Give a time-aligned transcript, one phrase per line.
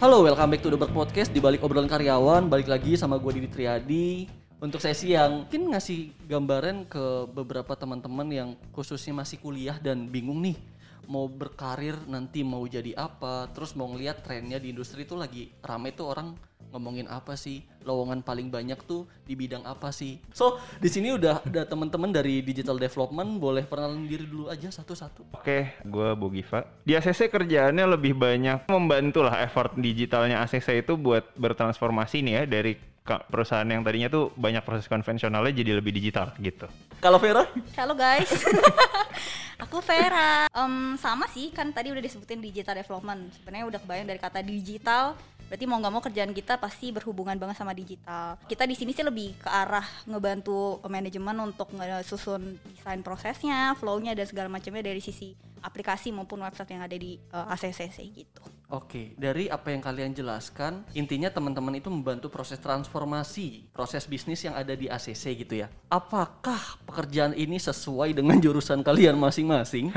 [0.00, 2.48] Halo, welcome back to The Bird Podcast di balik obrolan karyawan.
[2.48, 4.24] Balik lagi sama gue Didi Triadi
[4.56, 10.40] untuk sesi yang mungkin ngasih gambaran ke beberapa teman-teman yang khususnya masih kuliah dan bingung
[10.40, 10.56] nih
[11.10, 15.90] mau berkarir nanti mau jadi apa, terus mau ngeliat trennya di industri itu lagi rame
[15.90, 16.38] tuh orang
[16.70, 20.22] ngomongin apa sih, lowongan paling banyak tuh di bidang apa sih.
[20.30, 25.34] So di sini udah ada teman-teman dari digital development, boleh perkenalan diri dulu aja satu-satu.
[25.34, 26.62] Oke, gue Bogiva.
[26.86, 32.42] Di ACC kerjaannya lebih banyak membantu lah effort digitalnya ACC itu buat bertransformasi nih ya
[32.46, 32.72] dari
[33.04, 36.68] perusahaan yang tadinya tuh banyak proses konvensionalnya jadi lebih digital gitu.
[37.00, 37.48] Kalau Vera?
[37.74, 38.28] Halo guys,
[39.64, 40.46] aku Vera.
[40.52, 43.32] Em, sama sih, kan tadi udah disebutin digital development.
[43.40, 45.16] Sebenarnya udah kebayang dari kata digital,
[45.50, 48.38] berarti mau nggak mau kerjaan kita pasti berhubungan banget sama digital.
[48.46, 54.30] Kita di sini sih lebih ke arah ngebantu manajemen untuk ngesusun desain prosesnya, flow-nya dan
[54.30, 58.42] segala macamnya dari sisi aplikasi maupun website yang ada di eh, ACCC gitu.
[58.70, 64.54] Oke, dari apa yang kalian jelaskan, intinya teman-teman itu membantu proses transformasi, proses bisnis yang
[64.54, 65.66] ada di ACC gitu ya.
[65.90, 69.90] Apakah pekerjaan ini sesuai dengan jurusan kalian masing-masing?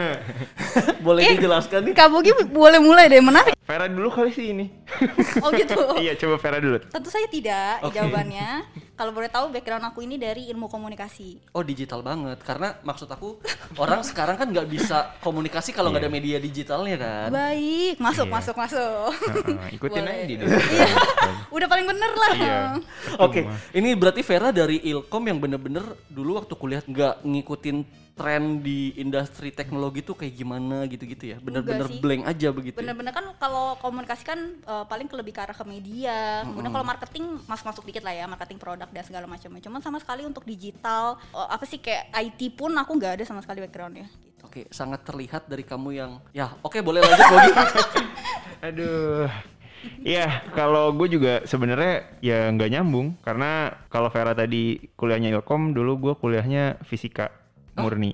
[1.05, 1.93] Boleh dijelaskan nih?
[1.93, 3.52] Kak Bogi boleh mulai deh, menarik.
[3.73, 4.69] Vera dulu kali sih ini.
[5.41, 5.73] Oh gitu.
[6.05, 6.77] iya, coba Vera dulu.
[6.77, 7.97] Tentu saja tidak Oke.
[7.97, 8.69] jawabannya.
[8.93, 11.41] Kalau boleh tahu background aku ini dari ilmu komunikasi.
[11.57, 13.41] Oh digital banget, karena maksud aku
[13.81, 17.29] orang sekarang kan nggak bisa komunikasi kalau nggak ada media digitalnya kan.
[17.33, 18.35] Baik, masuk, Iya.
[18.37, 19.09] masuk, masuk.
[19.41, 20.13] Heeh, ikutin Boleh.
[20.13, 20.87] aja di Iya.
[21.49, 22.31] Udah paling bener lah.
[22.37, 22.59] Iya.
[23.25, 23.41] Oke,
[23.73, 25.81] ini berarti Vera dari Ilkom yang bener-bener
[26.13, 31.89] dulu waktu kuliah nggak ngikutin tren di industri teknologi tuh kayak gimana gitu-gitu ya, bener-bener
[31.97, 32.77] blank aja begitu.
[32.77, 32.79] ya?
[32.85, 36.45] Bener-bener kan kalau komunikasi kan eh, paling ke lebih ke arah ke media.
[36.45, 39.61] Kemudian kalau marketing masuk-masuk dikit lah ya, marketing produk dan segala macamnya.
[39.65, 43.41] Cuman sama sekali untuk digital, eh, apa sih kayak IT pun aku nggak ada sama
[43.41, 44.05] sekali backgroundnya.
[44.05, 44.41] Gitu.
[44.45, 47.51] Oke, sangat terlihat dari kamu yang ya oke boleh lanjut Bogi.
[48.69, 49.25] Aduh.
[49.99, 55.99] Iya, kalau gue juga sebenarnya ya nggak nyambung karena kalau Vera tadi kuliahnya Ilkom, dulu
[55.99, 57.42] gue kuliahnya fisika
[57.75, 58.11] murni.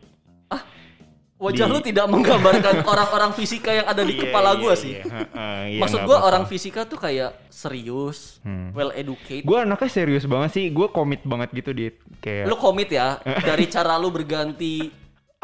[1.39, 4.91] Wajah Di- lu tidak menggambarkan orang-orang fisika yang ada di Iya, kepala iya, gua sih.
[4.91, 6.27] iya, heeh, iya, Maksud apa-apa.
[6.27, 8.75] orang fisika tuh kayak serius, Hmm.
[8.75, 9.47] well educated.
[9.47, 13.65] Gue anaknya serius banget sih, gue komit banget gitu di kayak Lu komit ya dari
[13.65, 14.91] cara lu berganti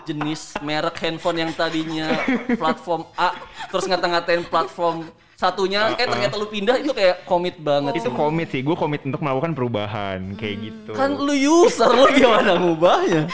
[0.03, 2.11] jenis merek handphone yang tadinya
[2.51, 3.31] platform A
[3.65, 8.13] terus ngata-ngatain platform satunya eh ternyata lu pindah itu kayak komit banget itu sih.
[8.13, 10.91] komit sih, gue komit untuk melakukan perubahan kayak gitu.
[10.91, 13.31] Kan lu user lu gimana ngubahnya?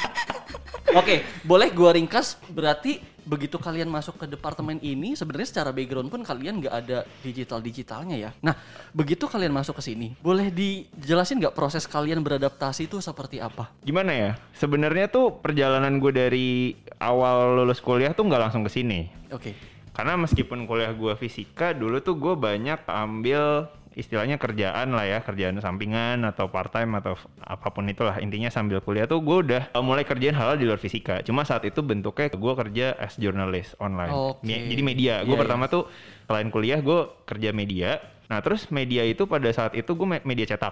[0.91, 6.25] Oke, boleh gua ringkas berarti begitu kalian masuk ke departemen ini sebenarnya secara background pun
[6.25, 8.31] kalian nggak ada digital digitalnya ya.
[8.41, 8.57] Nah,
[8.89, 13.69] begitu kalian masuk ke sini, boleh dijelasin nggak proses kalian beradaptasi itu seperti apa?
[13.85, 14.31] Gimana ya?
[14.57, 16.49] Sebenarnya tuh perjalanan gue dari
[16.97, 19.05] awal lulus kuliah tuh nggak langsung ke sini.
[19.29, 19.53] Oke.
[19.91, 25.59] Karena meskipun kuliah gue fisika, dulu tuh gue banyak ambil istilahnya kerjaan lah ya, kerjaan
[25.59, 28.18] sampingan atau part time atau apa pun itulah.
[28.24, 31.19] Intinya sambil kuliah tuh gue udah uh, mulai kerjain hal di luar fisika.
[31.22, 34.12] Cuma saat itu bentuknya gue kerja as journalist online.
[34.41, 35.13] Me- Jadi media.
[35.22, 35.91] Gue Iya, pertama tuh
[36.25, 38.00] selain kuliah gue kerja media.
[38.31, 40.72] Nah terus media itu pada saat itu gue me- media cetak.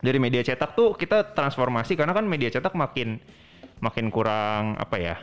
[0.00, 3.20] Dari media cetak tuh kita transformasi karena kan media cetak makin
[3.84, 5.16] makin kurang apa ya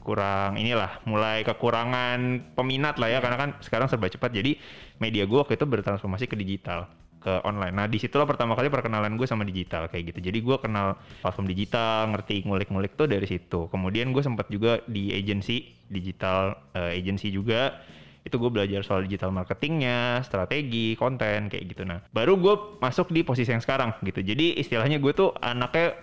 [0.00, 4.56] kurang inilah mulai kekurangan peminat lah ya karena kan sekarang serba cepat jadi
[4.98, 6.86] media gue waktu itu bertransformasi ke digital
[7.18, 10.56] ke online nah di situlah pertama kali perkenalan gue sama digital kayak gitu jadi gue
[10.62, 16.54] kenal platform digital ngerti ngulik-ngulik tuh dari situ kemudian gue sempat juga di agency digital
[16.78, 17.82] eh, agency juga
[18.28, 21.88] itu gue belajar soal digital marketingnya, strategi, konten kayak gitu.
[21.88, 24.20] Nah, baru gue masuk di posisi yang sekarang gitu.
[24.20, 25.96] Jadi istilahnya gue tuh anaknya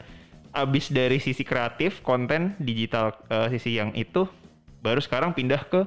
[0.50, 4.26] abis dari sisi kreatif, konten, digital eh, sisi yang itu,
[4.82, 5.86] baru sekarang pindah ke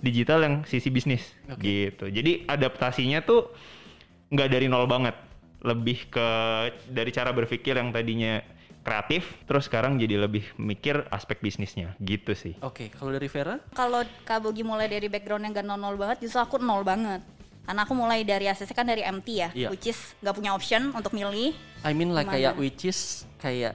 [0.00, 1.24] digital yang sisi bisnis
[1.58, 2.08] gitu.
[2.08, 3.48] Jadi adaptasinya tuh
[4.28, 5.14] nggak dari nol banget,
[5.62, 6.28] lebih ke
[6.90, 8.42] dari cara berpikir yang tadinya
[8.82, 12.54] kreatif, terus sekarang jadi lebih mikir aspek bisnisnya gitu sih.
[12.62, 13.58] Oke, kalau dari Vera?
[13.74, 17.18] Kalau Kak Bogi mulai dari background yang gak nol-nol banget, justru aku nol banget.
[17.66, 19.68] Karena aku mulai dari ACC kan dari MT ya, Iya.
[19.74, 21.50] which is gak punya option untuk milih.
[21.82, 23.74] I mean like kayak which is kayak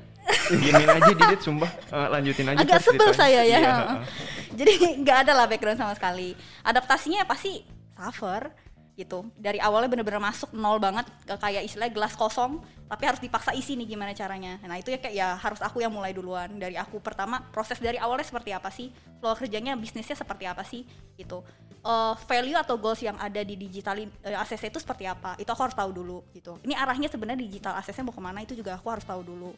[0.51, 3.59] Diamin aja Didit sumpah Eh, lanjutin aja Agak sebel saya ya.
[3.59, 3.75] Iya.
[4.59, 4.73] Jadi
[5.03, 6.35] nggak ada lah background sama sekali.
[6.63, 7.63] Adaptasinya ya pasti
[7.95, 8.51] suffer
[8.99, 9.25] gitu.
[9.39, 12.59] Dari awalnya bener-bener masuk nol banget kayak istilah gelas kosong,
[12.91, 14.59] tapi harus dipaksa isi nih gimana caranya.
[14.67, 16.51] Nah itu ya kayak ya harus aku yang mulai duluan.
[16.59, 18.91] Dari aku pertama proses dari awalnya seperti apa sih,
[19.23, 20.83] flow kerjanya bisnisnya seperti apa sih
[21.15, 21.41] gitu.
[21.81, 25.33] Eh, value atau goals yang ada di digital eh, ACC itu seperti apa?
[25.41, 26.61] Itu aku harus tahu dulu gitu.
[26.61, 29.57] Ini arahnya sebenarnya digital ACC mau ke mana itu juga aku harus tahu dulu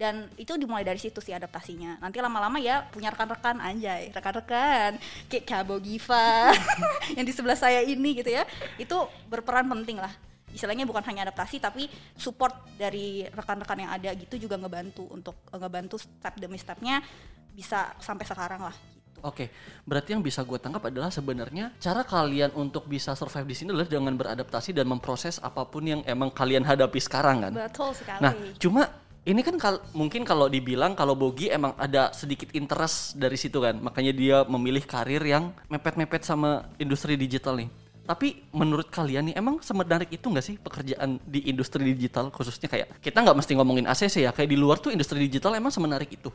[0.00, 4.96] dan itu dimulai dari situ sih adaptasinya nanti lama-lama ya punya rekan-rekan anjay rekan-rekan
[5.28, 6.56] kayak Kabo Giva
[7.20, 8.48] yang di sebelah saya ini gitu ya
[8.80, 8.96] itu
[9.28, 10.08] berperan penting lah
[10.56, 11.84] istilahnya bukan hanya adaptasi tapi
[12.16, 17.04] support dari rekan-rekan yang ada gitu juga ngebantu untuk eh, ngebantu step demi stepnya
[17.52, 18.76] bisa sampai sekarang lah
[19.20, 19.28] gitu.
[19.28, 19.52] Oke,
[19.84, 23.90] berarti yang bisa gue tangkap adalah sebenarnya cara kalian untuk bisa survive di sini adalah
[23.90, 27.52] dengan beradaptasi dan memproses apa pun yang emang kalian hadapi sekarang kan.
[27.52, 28.88] betul sekali Nah, cuma
[29.28, 33.76] ini kan kal- mungkin kalau dibilang kalau Bogi emang ada sedikit interest dari situ kan,
[33.76, 37.68] makanya dia memilih karir yang mepet-mepet sama industri digital nih.
[38.08, 42.98] Tapi menurut kalian nih emang semenarik itu nggak sih pekerjaan di industri digital khususnya kayak
[42.98, 46.32] kita nggak mesti ngomongin ACC ya kayak di luar tuh industri digital emang semenarik itu.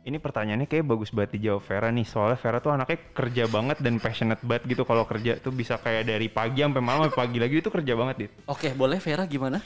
[0.00, 2.04] Ini pertanyaannya kayak bagus banget dijawab Vera nih.
[2.08, 6.08] Soalnya Vera tuh anaknya kerja banget dan passionate banget gitu kalau kerja tuh bisa kayak
[6.08, 8.32] dari pagi sampai malam sampai pagi lagi itu kerja banget dit.
[8.48, 9.60] Oke, boleh Vera gimana?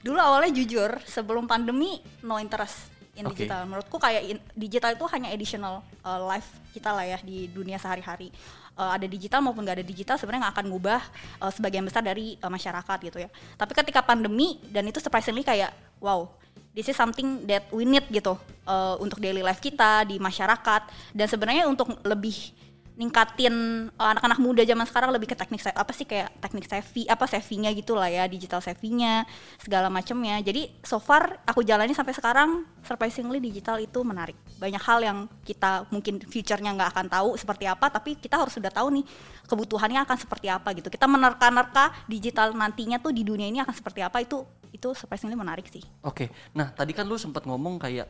[0.00, 2.88] Dulu awalnya jujur sebelum pandemi no interest
[3.18, 3.44] in Oke.
[3.44, 3.68] digital.
[3.68, 8.32] Menurutku kayak in- digital itu hanya additional uh, life kita lah ya di dunia sehari-hari.
[8.78, 11.02] Uh, ada digital maupun nggak ada digital sebenarnya nggak akan ngubah
[11.42, 13.28] uh, sebagian besar dari uh, masyarakat gitu ya.
[13.60, 16.32] Tapi ketika pandemi dan itu surprisingly kayak wow
[16.72, 21.12] this is something that we need gitu uh, untuk daily life kita di masyarakat.
[21.12, 22.56] Dan sebenarnya untuk lebih
[23.00, 27.24] ningkatin uh, anak-anak muda zaman sekarang lebih ke teknik apa sih kayak teknik savvy apa
[27.24, 29.24] savvy-nya gitu lah ya digital savvy-nya
[29.56, 34.36] segala macamnya jadi so far aku jalani sampai sekarang surprisingly digital itu menarik.
[34.60, 38.72] Banyak hal yang kita mungkin future-nya nggak akan tahu seperti apa tapi kita harus sudah
[38.72, 39.04] tahu nih
[39.48, 40.88] kebutuhannya akan seperti apa gitu.
[40.92, 45.66] Kita menerka-nerka digital nantinya tuh di dunia ini akan seperti apa itu itu surprisingly menarik
[45.68, 45.82] sih.
[46.06, 48.08] Oke, nah tadi kan lu sempat ngomong kayak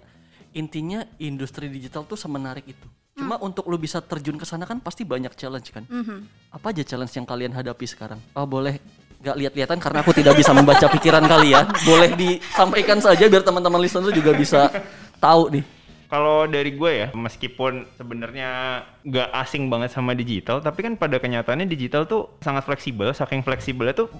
[0.53, 2.87] intinya industri digital tuh semenarik itu.
[3.21, 5.85] Cuma untuk lu bisa terjun ke sana kan pasti banyak challenge kan.
[6.51, 8.19] Apa aja challenge yang kalian hadapi sekarang?
[8.33, 8.81] Oh boleh
[9.21, 11.69] gak lihat-lihatan karena aku tidak bisa membaca pikiran kalian.
[11.85, 14.73] Boleh disampaikan saja biar teman-teman listener juga bisa
[15.21, 15.65] tahu nih.
[16.11, 21.71] Kalau dari gue ya, meskipun sebenarnya nggak asing banget sama digital, tapi kan pada kenyataannya
[21.71, 23.15] digital tuh sangat fleksibel.
[23.15, 24.11] Saking fleksibelnya tuh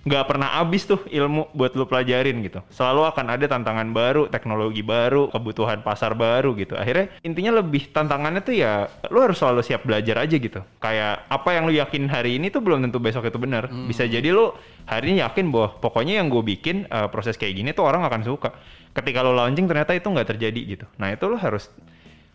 [0.00, 2.64] nggak pernah habis tuh ilmu buat lu pelajarin gitu.
[2.72, 6.72] Selalu akan ada tantangan baru, teknologi baru, kebutuhan pasar baru gitu.
[6.72, 10.60] Akhirnya intinya lebih tantangannya tuh ya lu harus selalu siap belajar aja gitu.
[10.80, 13.68] Kayak apa yang lu yakin hari ini tuh belum tentu besok itu benar.
[13.68, 14.56] Bisa jadi lu
[14.88, 18.24] hari ini yakin bahwa pokoknya yang gue bikin eh, proses kayak gini tuh orang akan
[18.24, 18.56] suka.
[18.96, 20.86] Ketika lu launching ternyata itu nggak terjadi gitu.
[20.96, 21.68] Nah itu lu harus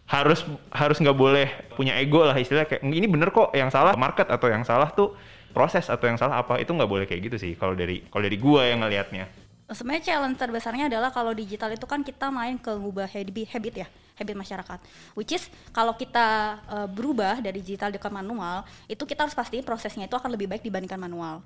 [0.06, 4.30] harus harus nggak boleh punya ego lah istilahnya kayak ini bener kok yang salah market
[4.30, 5.18] atau yang salah tuh
[5.56, 8.36] proses atau yang salah apa itu nggak boleh kayak gitu sih kalau dari kalau dari
[8.36, 9.31] gua yang ngelihatnya.
[9.72, 14.36] Sebenarnya challenge terbesarnya adalah kalau digital itu kan kita main ke ngubah habit, ya habit
[14.38, 14.80] masyarakat.
[15.18, 20.06] Which is kalau kita uh, berubah dari digital ke manual itu kita harus pastiin prosesnya
[20.06, 21.42] itu akan lebih baik dibandingkan manual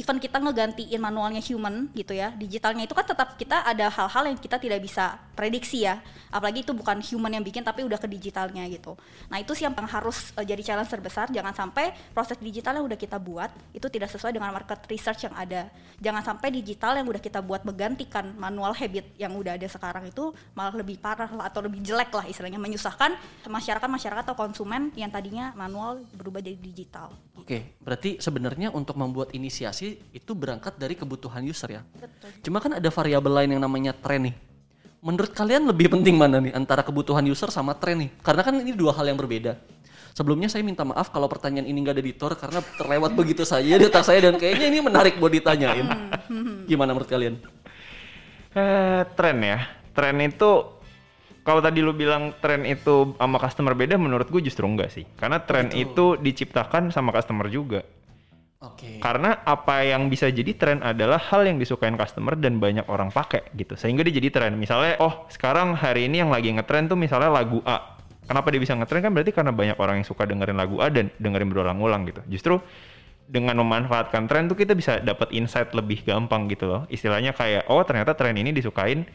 [0.00, 2.32] even kita ngegantiin manualnya human gitu ya.
[2.32, 6.00] Digitalnya itu kan tetap kita ada hal-hal yang kita tidak bisa prediksi ya.
[6.32, 8.96] Apalagi itu bukan human yang bikin tapi udah ke digitalnya gitu.
[9.28, 11.28] Nah itu sih yang harus uh, jadi challenge terbesar.
[11.28, 15.34] Jangan sampai proses digital yang udah kita buat itu tidak sesuai dengan market research yang
[15.36, 15.68] ada.
[16.00, 20.32] Jangan sampai digital yang udah kita buat menggantikan manual habit yang udah ada sekarang itu
[20.56, 22.56] malah lebih parah lah atau lebih jelek lah istilahnya.
[22.56, 27.10] Menyusahkan masyarakat masyarakat atau konsumen yang tadinya manual berubah jadi digital.
[27.40, 31.82] Oke, berarti sebenarnya untuk membuat inisiasi itu berangkat dari kebutuhan user ya.
[31.96, 32.30] Betul.
[32.46, 34.34] Cuma kan ada variabel lain yang namanya tren nih.
[35.00, 38.10] Menurut kalian lebih penting mana nih antara kebutuhan user sama tren nih?
[38.20, 39.56] Karena kan ini dua hal yang berbeda.
[40.12, 43.86] Sebelumnya saya minta maaf kalau pertanyaan ini nggak ada editor karena terlewat begitu saja di
[43.86, 45.86] otak saya dan kayaknya ini menarik buat ditanyain.
[46.70, 47.40] Gimana menurut kalian?
[48.50, 49.58] eh tren ya
[49.94, 50.50] tren itu
[51.46, 55.38] kalau tadi lu bilang tren itu sama customer beda menurut gue justru enggak sih karena
[55.38, 57.86] tren itu diciptakan sama customer juga
[58.60, 59.00] Oke.
[59.00, 63.48] Karena apa yang bisa jadi tren adalah hal yang disukain customer dan banyak orang pakai
[63.56, 63.72] gitu.
[63.72, 64.52] Sehingga dia jadi tren.
[64.60, 67.96] Misalnya, oh sekarang hari ini yang lagi ngetren tuh misalnya lagu A.
[68.28, 71.08] Kenapa dia bisa ngetren kan berarti karena banyak orang yang suka dengerin lagu A dan
[71.16, 72.20] dengerin berulang-ulang gitu.
[72.28, 72.60] Justru
[73.24, 76.82] dengan memanfaatkan tren tuh kita bisa dapat insight lebih gampang gitu loh.
[76.92, 79.08] Istilahnya kayak oh ternyata tren ini disukain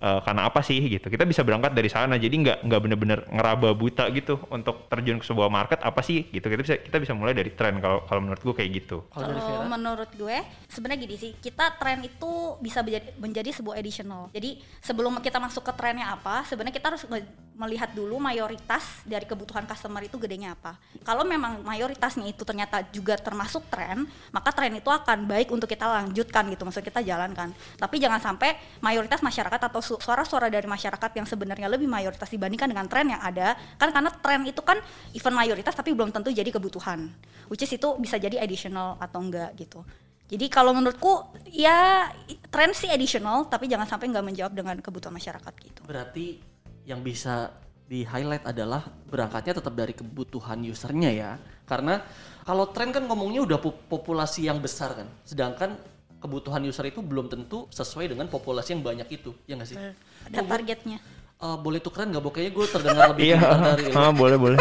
[0.00, 1.06] eh, karena apa sih gitu.
[1.08, 2.16] Kita bisa berangkat dari sana.
[2.16, 6.46] Jadi nggak nggak bener-bener ngeraba buta gitu untuk terjun ke sebuah market apa sih gitu.
[6.46, 9.04] Kita bisa kita bisa mulai dari tren kalau kalau menurut gue kayak gitu.
[9.10, 10.36] Kalau menurut gue
[10.68, 14.28] sebenarnya gini sih, kita tren itu bisa menjadi, menjadi sebuah additional.
[14.32, 19.24] Jadi sebelum kita masuk ke trennya apa, sebenarnya kita harus nge- melihat dulu mayoritas dari
[19.24, 20.76] kebutuhan customer itu gedenya apa.
[21.00, 25.88] Kalau memang mayoritasnya itu ternyata juga termasuk tren, maka tren itu akan baik untuk kita
[25.88, 27.56] lanjutkan gitu, maksud kita jalankan.
[27.80, 32.90] Tapi jangan sampai mayoritas masyarakat atau suara-suara dari masyarakat yang sebenarnya lebih mayoritas dibandingkan dengan
[32.90, 34.82] tren yang ada, kan karena tren itu kan
[35.14, 37.14] even mayoritas tapi belum tentu jadi kebutuhan.
[37.46, 39.86] Which is itu bisa jadi additional atau enggak gitu.
[40.26, 42.10] Jadi kalau menurutku ya
[42.50, 45.80] tren sih additional tapi jangan sampai nggak menjawab dengan kebutuhan masyarakat gitu.
[45.86, 46.42] Berarti
[46.82, 47.54] yang bisa
[47.86, 51.30] di highlight adalah berangkatnya tetap dari kebutuhan usernya ya.
[51.62, 52.02] Karena
[52.42, 55.06] kalau tren kan ngomongnya udah po- populasi yang besar kan.
[55.22, 55.78] Sedangkan
[56.26, 59.30] kebutuhan user itu belum tentu sesuai dengan populasi yang banyak itu.
[59.46, 59.78] Ya nggak sih?
[60.26, 60.98] Ada targetnya.
[61.36, 62.24] Eh, boleh tukeran nggak?
[62.26, 63.40] Pokoknya gue terdengar lebih Iya,
[63.78, 64.58] dari ah, boleh boleh.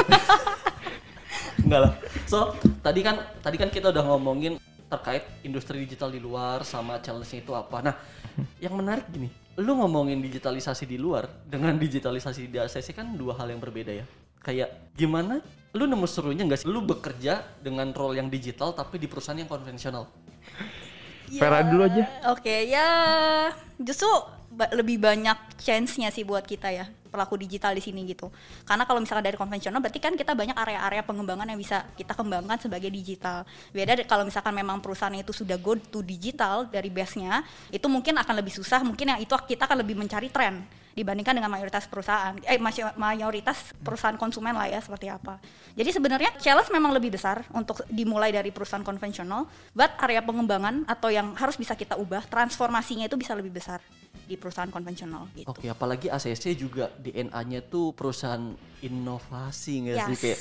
[1.66, 1.94] Enggak lah.
[2.30, 2.54] So,
[2.86, 7.52] tadi kan tadi kan kita udah ngomongin terkait industri digital di luar sama challenge-nya itu
[7.58, 7.78] apa.
[7.82, 7.96] Nah,
[8.62, 13.50] yang menarik gini, lu ngomongin digitalisasi di luar dengan digitalisasi di ACC kan dua hal
[13.50, 14.06] yang berbeda ya.
[14.46, 15.42] Kayak gimana
[15.74, 19.50] lu nemu serunya nggak sih lu bekerja dengan role yang digital tapi di perusahaan yang
[19.50, 20.06] konvensional?
[21.32, 22.04] Vera dulu aja.
[22.32, 22.88] Oke, ya
[23.82, 24.08] justru
[24.52, 28.28] ba- lebih banyak chance-nya sih buat kita ya pelaku digital di sini gitu.
[28.68, 32.60] Karena kalau misalkan dari konvensional berarti kan kita banyak area-area pengembangan yang bisa kita kembangkan
[32.60, 33.48] sebagai digital.
[33.72, 37.40] Beda kalau misalkan memang perusahaan itu sudah go to digital dari base-nya,
[37.72, 41.52] itu mungkin akan lebih susah, mungkin yang itu kita akan lebih mencari tren dibandingkan dengan
[41.52, 42.56] mayoritas perusahaan eh
[42.96, 45.44] mayoritas perusahaan konsumen lah ya seperti apa.
[45.76, 51.12] Jadi sebenarnya challenge memang lebih besar untuk dimulai dari perusahaan konvensional, but area pengembangan atau
[51.12, 53.84] yang harus bisa kita ubah transformasinya itu bisa lebih besar
[54.26, 55.52] di perusahaan konvensional gitu.
[55.52, 60.22] Oke, apalagi ACC juga DNA-nya tuh perusahaan inovasi nggak sih Yes.
[60.24, 60.40] kayak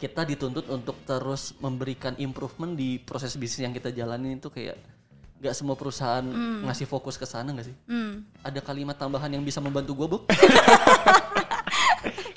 [0.00, 4.74] kita dituntut untuk terus memberikan improvement di proses bisnis yang kita jalanin itu kayak
[5.44, 6.24] nggak semua perusahaan
[6.64, 7.76] ngasih fokus ke sana nggak sih?
[7.84, 8.24] Hmm.
[8.40, 10.18] Ada kalimat tambahan yang bisa membantu gue, Bu?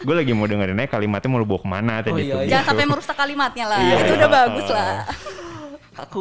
[0.03, 2.21] gue lagi mau dengerin aja kalimatnya mau lu bawa ke mana tadi Oh, tuh.
[2.21, 2.49] iya, iya.
[2.51, 3.79] Jangan sampai merusak kalimatnya lah.
[3.79, 3.95] Iya.
[3.97, 4.93] itu udah bagus lah.
[6.03, 6.19] Aku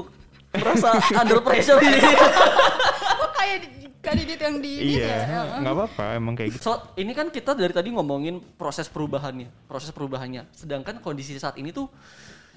[0.55, 1.99] merasa under pressure ini.
[3.21, 3.57] Kok kayak
[3.99, 5.43] kandidat yang di ini Iya, ya?
[5.59, 6.62] nggak apa-apa emang kayak gitu.
[6.62, 10.47] So, ini kan kita dari tadi ngomongin proses perubahannya, proses perubahannya.
[10.55, 11.90] Sedangkan kondisi saat ini tuh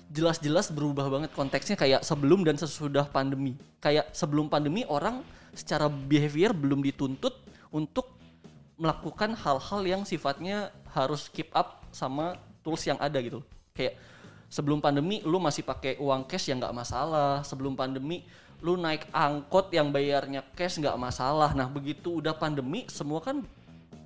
[0.09, 3.53] jelas-jelas berubah banget konteksnya kayak sebelum dan sesudah pandemi.
[3.77, 5.21] Kayak sebelum pandemi orang
[5.53, 7.37] secara behavior belum dituntut
[7.69, 8.09] untuk
[8.81, 13.45] melakukan hal-hal yang sifatnya harus keep up sama tools yang ada gitu.
[13.77, 14.01] Kayak
[14.49, 17.45] sebelum pandemi lu masih pakai uang cash yang nggak masalah.
[17.45, 18.25] Sebelum pandemi
[18.59, 21.53] lu naik angkot yang bayarnya cash nggak masalah.
[21.53, 23.45] Nah begitu udah pandemi semua kan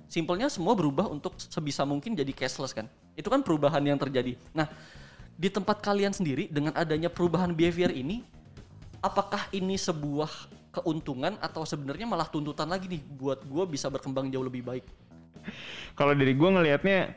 [0.04, 2.86] simpelnya semua berubah untuk sebisa mungkin jadi cashless kan.
[3.16, 4.36] Itu kan perubahan yang terjadi.
[4.52, 4.68] Nah
[5.34, 8.22] di tempat kalian sendiri dengan adanya perubahan behavior ini,
[9.02, 10.30] apakah ini sebuah
[10.74, 14.84] keuntungan atau sebenarnya malah tuntutan lagi nih buat gue bisa berkembang jauh lebih baik?
[15.94, 17.14] Kalau dari gue ngelihatnya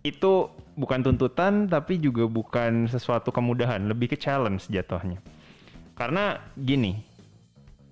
[0.00, 5.20] itu bukan tuntutan tapi juga bukan sesuatu kemudahan, lebih ke challenge jatuhnya.
[5.94, 6.96] Karena gini,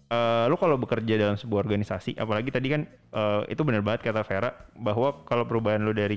[0.09, 4.25] eh lu kalau bekerja dalam sebuah organisasi, apalagi tadi kan eh, itu benar banget kata
[4.25, 6.17] Vera bahwa kalau perubahan lu dari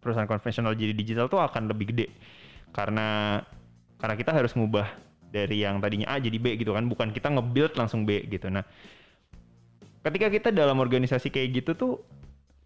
[0.00, 2.08] perusahaan konvensional jadi digital tuh akan lebih gede
[2.70, 3.40] karena
[4.00, 4.88] karena kita harus ngubah
[5.30, 8.50] dari yang tadinya A jadi B gitu kan, bukan kita nge-build langsung B gitu.
[8.50, 8.66] Nah,
[10.02, 11.92] ketika kita dalam organisasi kayak gitu tuh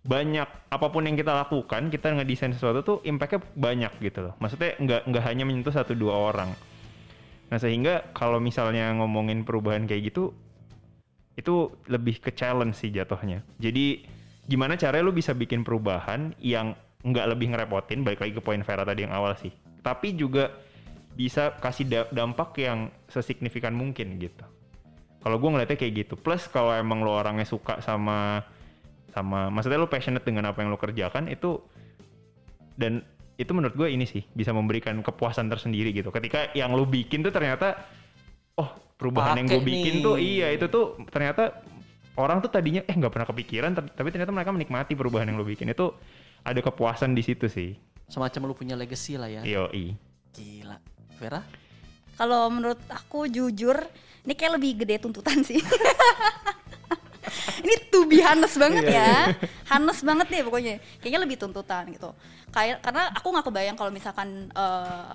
[0.05, 4.35] banyak apa pun yang kita lakukan kita ngedesain sesuatu tuh impactnya banyak gitu loh.
[4.37, 6.53] Maksudnya nggak nggak hanya menyentuh satu dua orang.
[7.49, 10.37] Nah sehingga kalau misalnya ngomongin perubahan kayak gitu
[11.41, 13.41] itu lebih ke challenge sih jatuhnya.
[13.57, 14.05] Jadi
[14.45, 18.05] gimana caranya lu bisa bikin perubahan yang nggak lebih ngerepotin?
[18.05, 20.49] Balik lagi ke poin Vera tadi yang awal sih tapi juga
[21.15, 24.43] bisa kasih da- dampak yang sesignifikan mungkin gitu.
[25.23, 26.15] Kalau gue ngeliatnya kayak gitu.
[26.19, 28.43] Plus kalau emang lo orangnya suka sama
[29.15, 31.63] sama maksudnya lo passionate dengan apa yang lo kerjakan itu
[32.75, 33.07] dan
[33.39, 36.11] itu menurut gue ini sih bisa memberikan kepuasan tersendiri gitu.
[36.11, 37.79] Ketika yang lo bikin tuh ternyata
[38.59, 40.05] oh perubahan yang gue bikin nih.
[40.05, 41.63] tuh iya itu tuh ternyata
[42.19, 45.71] orang tuh tadinya eh nggak pernah kepikiran tapi ternyata mereka menikmati perubahan yang lo bikin.
[45.71, 45.95] Itu
[46.43, 49.43] ada kepuasan di situ sih Semacam lu punya legacy lah ya.
[49.43, 49.97] yoi
[50.35, 50.77] Gila.
[51.19, 51.41] Vera?
[52.15, 53.75] Kalau menurut aku jujur,
[54.27, 55.59] ini kayak lebih gede tuntutan sih.
[57.65, 59.35] ini to be honest banget ya.
[59.71, 60.75] Honest banget nih pokoknya.
[61.03, 62.11] Kayaknya lebih tuntutan gitu.
[62.55, 65.11] Kayak karena aku nggak kebayang kalau misalkan eh,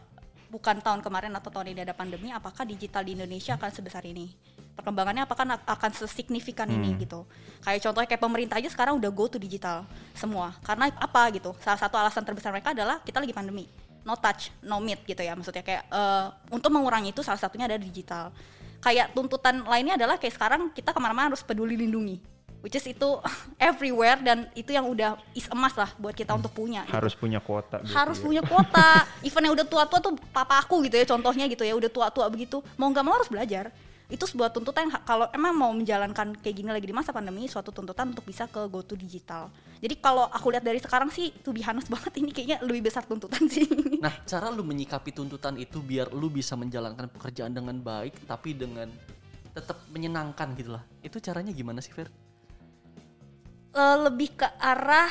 [0.49, 4.33] bukan tahun kemarin atau tahun ini ada pandemi, apakah digital di Indonesia akan sebesar ini?
[4.73, 7.27] Perkembangannya apakah akan sesignifikan ini gitu?
[7.61, 9.83] Kayak contohnya kayak pemerintah aja sekarang udah go to digital
[10.15, 10.55] semua.
[10.63, 11.51] Karena apa gitu?
[11.59, 13.67] Salah satu alasan terbesar mereka adalah kita lagi pandemi
[14.07, 17.77] no touch, no meet gitu ya maksudnya kayak eh, untuk mengurangi itu salah satunya ada
[17.77, 18.31] digital.
[18.79, 22.23] Kayak tuntutan lainnya adalah kayak sekarang kita ke mana-mana harus peduli lindungi,
[22.61, 23.09] which is itu
[23.69, 26.83] everywhere dan itu yang udah is emas lah buat kita untuk punya.
[26.87, 26.95] gitu.
[26.95, 28.23] harus punya kuota harus ya.
[28.23, 29.07] punya kuota.
[29.27, 32.63] Even yang udah tua-tua tuh papa aku gitu ya contohnya gitu ya udah tua-tua begitu
[32.75, 33.71] mau nggak mau harus belajar.
[34.09, 37.69] itu sebuah tuntutan yang kalau emang mau menjalankan kayak gini lagi di masa pandemi suatu
[37.69, 39.53] tuntutan untuk bisa ke go to digital
[39.85, 43.05] jadi kalau aku lihat dari sekarang sih to be honest banget ini kayaknya lebih besar
[43.05, 48.23] tuntutan sih Nah, cara lu menyikapi tuntutan itu biar lu bisa menjalankan pekerjaan dengan baik
[48.23, 48.87] tapi dengan
[49.51, 50.83] tetap menyenangkan gitu lah.
[51.03, 52.07] Itu caranya gimana sih, Fer?
[53.79, 55.07] Eh, lebih ke arah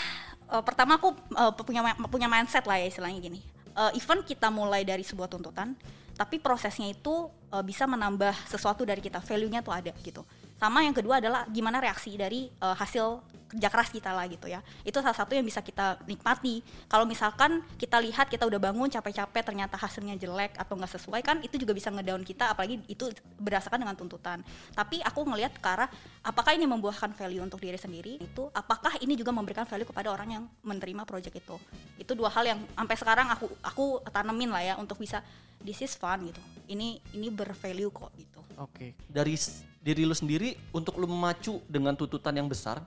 [0.52, 1.80] eh, pertama aku eh, punya
[2.12, 3.40] punya mindset lah ya istilahnya gini.
[3.72, 5.72] Eh, even kita mulai dari sebuah tuntutan,
[6.20, 10.20] tapi prosesnya itu eh, bisa menambah sesuatu dari kita, value-nya tuh ada gitu.
[10.60, 14.60] Sama yang kedua adalah gimana reaksi dari eh, hasil kerja keras kita lah gitu ya.
[14.84, 16.60] Itu salah satu yang bisa kita nikmati.
[16.84, 21.40] Kalau misalkan kita lihat kita udah bangun capek-capek ternyata hasilnya jelek atau nggak sesuai kan
[21.40, 23.08] itu juga bisa ngedown kita apalagi itu
[23.40, 24.44] berdasarkan dengan tuntutan.
[24.76, 25.88] Tapi aku ngelihat ke arah
[26.20, 30.28] apakah ini membuahkan value untuk diri sendiri itu apakah ini juga memberikan value kepada orang
[30.28, 31.56] yang menerima project itu.
[31.96, 35.24] Itu dua hal yang sampai sekarang aku aku tanemin lah ya untuk bisa
[35.64, 36.40] this is fun gitu.
[36.68, 38.40] Ini ini bervalue kok gitu.
[38.60, 38.92] Oke.
[39.08, 42.82] Dari s- diri lu sendiri untuk lu memacu dengan tuntutan yang besar,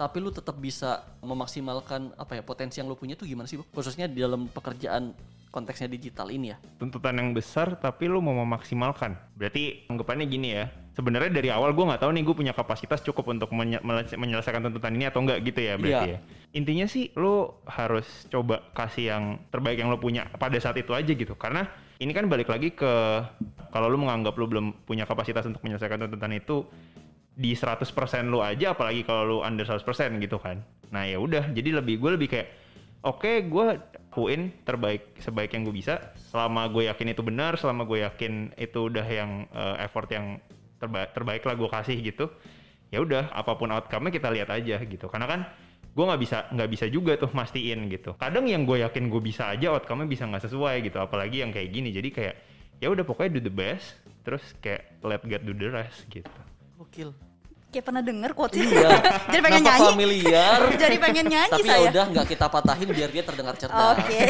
[0.00, 3.68] tapi lu tetap bisa memaksimalkan apa ya potensi yang lu punya tuh gimana sih, Bu?
[3.68, 5.12] Khususnya di dalam pekerjaan
[5.50, 6.56] konteksnya digital ini ya.
[6.78, 11.84] tuntutan yang besar tapi lu mau memaksimalkan berarti anggapannya gini ya sebenarnya dari awal gue
[11.90, 13.82] nggak tahu nih gue punya kapasitas cukup untuk menye-
[14.14, 16.14] menyelesaikan tuntutan ini atau enggak gitu ya berarti Iya.
[16.14, 16.18] ya
[16.54, 21.10] intinya sih lu harus coba kasih yang terbaik yang lu punya pada saat itu aja
[21.10, 21.66] gitu karena
[21.98, 22.92] ini kan balik lagi ke
[23.74, 26.62] kalau lu menganggap lu belum punya kapasitas untuk menyelesaikan tuntutan itu
[27.34, 27.86] di 100%
[28.28, 29.82] lu aja apalagi kalau lu under 100%
[30.20, 30.60] gitu kan.
[30.90, 32.48] Nah, ya udah, jadi lebih gue lebih kayak
[33.06, 33.66] oke, gue
[34.10, 38.90] lakuin terbaik sebaik yang gue bisa selama gue yakin itu benar, selama gue yakin itu
[38.90, 40.42] udah yang eh, effort yang
[40.82, 42.26] terbaik terbaik lah gue kasih gitu.
[42.90, 45.06] Ya udah, apa pun outcome-nya kita lihat aja gitu.
[45.06, 45.40] Karena kan
[45.94, 48.18] gue nggak bisa nggak bisa juga tuh mastiin gitu.
[48.18, 51.70] Kadang yang gue yakin gue bisa aja outcome-nya bisa nggak sesuai gitu, apalagi yang kayak
[51.70, 51.94] gini.
[51.94, 52.34] Jadi kayak
[52.82, 53.94] ya udah pokoknya do the best,
[54.26, 56.49] terus kayak let God do the rest gitu.
[56.80, 57.12] Gokil.
[57.70, 58.88] Kayak pernah denger quotes Iya.
[59.30, 59.90] Jadi pengen Kenapa nyanyi.
[59.92, 60.58] familiar?
[60.82, 61.88] Jadi pengen nyanyi Tapi ya saya.
[61.92, 64.00] udah nggak kita patahin biar dia terdengar cerdas.
[64.00, 64.20] Oke.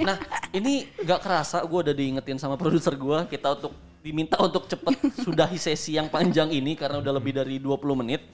[0.00, 0.16] Nah,
[0.56, 5.60] ini nggak kerasa gue udah diingetin sama produser gue kita untuk diminta untuk cepet sudahi
[5.60, 8.24] sesi yang panjang ini karena udah lebih dari 20 menit.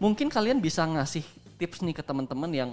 [0.00, 1.20] Mungkin kalian bisa ngasih
[1.60, 2.70] tips nih ke teman-teman yang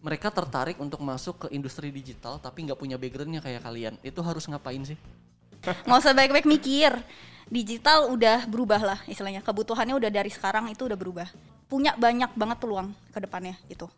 [0.00, 4.00] mereka tertarik untuk masuk ke industri digital tapi nggak punya backgroundnya kayak kalian.
[4.00, 4.96] Itu harus ngapain sih?
[5.64, 6.92] Nggak usah baik-baik mikir.
[7.44, 9.44] Digital udah berubah lah istilahnya.
[9.44, 11.28] Kebutuhannya udah dari sekarang itu udah berubah.
[11.68, 13.88] Punya banyak banget peluang ke depannya gitu.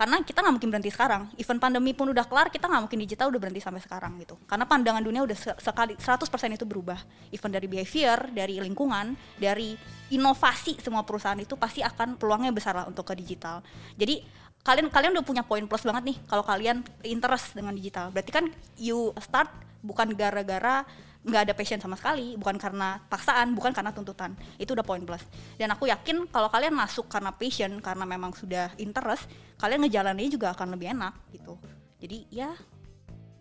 [0.00, 1.28] Karena kita nggak mungkin berhenti sekarang.
[1.36, 4.40] Even pandemi pun udah kelar kita nggak mungkin digital udah berhenti sampai sekarang gitu.
[4.48, 6.96] Karena pandangan dunia udah se- sekali 100% itu berubah.
[7.28, 9.76] Even dari behavior dari lingkungan dari
[10.08, 13.60] inovasi semua perusahaan itu pasti akan peluangnya besar lah untuk ke digital.
[13.92, 14.24] Jadi
[14.64, 18.08] kalian kalian udah punya poin plus banget nih kalau kalian interest dengan digital.
[18.08, 18.48] Berarti kan
[18.80, 19.52] you start
[19.84, 20.88] bukan gara-gara
[21.20, 24.32] nggak ada passion sama sekali bukan karena paksaan bukan karena tuntutan.
[24.56, 25.20] Itu udah poin plus.
[25.60, 29.28] Dan aku yakin kalau kalian masuk karena passion karena memang sudah interest
[29.60, 31.60] kalian ngejalaninnya juga akan lebih enak gitu.
[32.00, 32.56] Jadi ya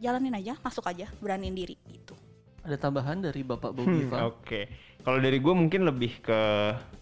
[0.04, 2.15] jalanin aja masuk aja beraniin diri gitu.
[2.60, 4.28] Ada tambahan dari Bapak Hmm, Bogiva?
[4.28, 4.68] Oke,
[5.00, 6.39] kalau dari gue mungkin lebih ke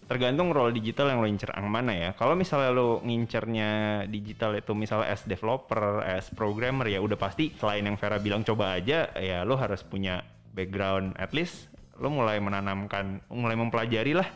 [0.06, 2.10] tergantung role digital yang lo incer yang mana ya.
[2.14, 7.84] Kalau misalnya lo ngincernya digital itu misalnya as developer, as programmer ya udah pasti selain
[7.84, 10.22] yang Vera bilang coba aja ya lo harus punya
[10.58, 14.26] background at least lo mulai menanamkan, mulai mempelajari lah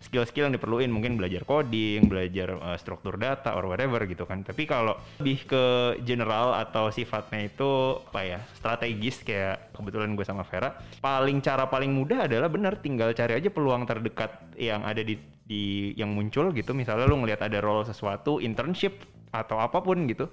[0.00, 4.40] skill-skill yang diperluin mungkin belajar coding, belajar uh, struktur data or whatever gitu kan.
[4.40, 5.64] Tapi kalau lebih ke
[6.08, 10.72] general atau sifatnya itu apa ya strategis kayak kebetulan gue sama Vera,
[11.04, 15.92] paling cara paling mudah adalah bener tinggal cari aja peluang terdekat yang ada di di
[16.00, 16.72] yang muncul gitu.
[16.72, 20.26] Misalnya lu ngelihat ada role sesuatu, internship atau apa pun gitu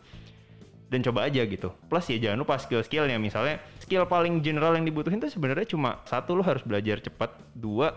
[0.88, 1.71] dan coba aja gitu.
[1.91, 6.36] Plus ya jangan lupa skill-skillnya misalnya skill paling general yang dibutuhin tuh sebenarnya cuma satu
[6.36, 7.95] lo harus belajar cepat, dua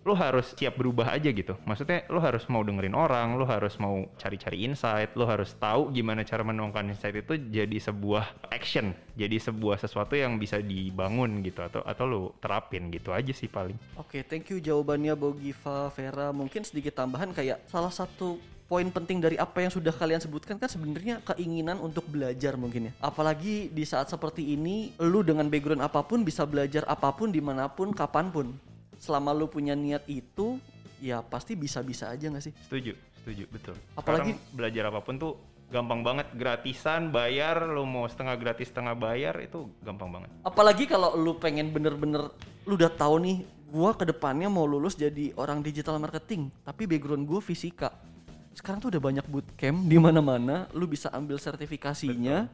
[0.00, 1.52] lo harus siap berubah aja gitu.
[1.68, 6.24] Maksudnya lo harus mau dengerin orang, lo harus mau cari-cari insight, lo harus tahu gimana
[6.24, 11.84] cara menemukan insight itu jadi sebuah action, jadi sebuah sesuatu yang bisa dibangun gitu atau
[11.84, 13.76] atau lo terapin gitu aja sih paling.
[14.00, 16.32] Oke, thank you jawabannya Bogiva, Vera.
[16.32, 20.70] Mungkin sedikit tambahan kayak salah satu poin penting dari apa yang sudah kalian sebutkan kan
[20.70, 22.92] sebenarnya keinginan untuk belajar mungkin ya.
[23.02, 27.42] Apalagi di saat seperti ini, lu dengan background apa pun bisa belajar apa pun di
[27.42, 28.54] mana pun, kapan pun.
[28.94, 30.62] Selama lu punya niat itu,
[31.02, 32.54] ya pasti bisa-bisa aja nggak sih?
[32.70, 33.74] Setuju, setuju, betul.
[33.98, 35.34] Apalagi- Sekarang belajar apa pun tuh
[35.66, 40.30] gampang banget, gratisan, bayar, lo mau setengah gratis, setengah bayar itu gampang banget.
[40.46, 42.30] Apalagi kalau lu pengen bener-bener,
[42.62, 47.26] lu udah tahu nih, gua ke depannya mau lulus jadi orang digital marketing, tapi background
[47.26, 47.90] gua fisika.
[48.60, 52.44] Sekarang tuh udah banyak bootcamp di mana-mana, lu bisa ambil sertifikasinya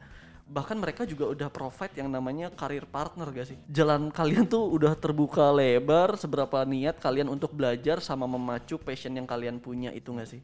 [0.47, 3.59] bahkan mereka juga udah provide yang namanya career partner gak sih?
[3.67, 9.27] Jalan kalian tuh udah terbuka lebar seberapa niat kalian untuk belajar sama memacu passion yang
[9.27, 10.39] kalian punya itu gak sih?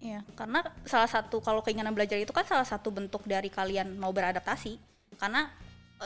[0.00, 4.16] Iya, karena salah satu kalau keinginan belajar itu kan salah satu bentuk dari kalian mau
[4.16, 4.80] beradaptasi.
[5.20, 5.52] Karena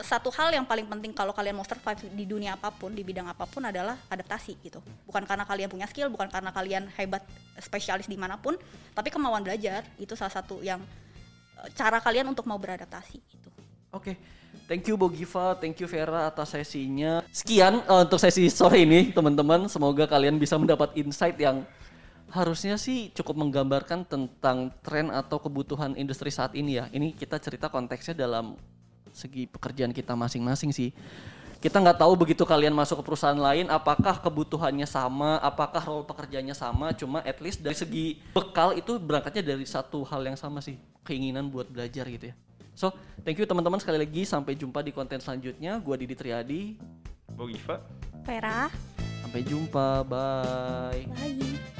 [0.03, 3.29] satu hal yang paling penting kalau kalian mau survive di dunia apa pun, di bidang
[3.29, 4.81] apa pun adalah adaptasi gitu.
[5.09, 7.25] Bukan karena kalian punya skill, bukan karena kalian hebat
[7.61, 8.59] spesialis di mana pun,
[8.93, 10.83] tapi kemauan belajar itu salah satu yang
[11.63, 13.49] eh, cara kalian untuk mau beradaptasi gitu.
[13.95, 14.19] Oke,
[14.69, 17.25] thank you Bogiva, thank you Vera atas sesinya.
[17.33, 19.71] Sekian eh, untuk sesi sore ini teman-teman.
[19.71, 21.65] Semoga kalian bisa mendapat insight yang
[22.27, 26.91] harusnya sih cukup menggambarkan tentang tren atau kebutuhan industri saat ini ya.
[26.91, 28.59] Ini kita cerita konteksnya dalam
[29.17, 30.93] segi pekerjaan kita masing-masing sih.
[31.57, 36.53] Kita nggak tahu begitu kalian masuk ke perusahaan lain, apakah kebutuhannya sama, apakah role pekerjaannya
[36.53, 36.93] sama.
[36.93, 41.49] Cuma at least dari segi bekal itu berangkatnya dari satu hal yang sama sih, keinginan
[41.49, 42.37] buat belajar gitu ya.
[42.77, 42.93] So,
[43.25, 44.29] thank you teman-teman sekali lagi.
[44.29, 45.81] Sampai jumpa di konten selanjutnya.
[45.81, 46.77] Gua Didi Triadi.
[47.33, 47.81] Bogiva.
[48.21, 48.69] Vera,
[49.25, 50.05] Sampai jumpa.
[50.05, 51.09] Bye.
[51.09, 51.76] bye.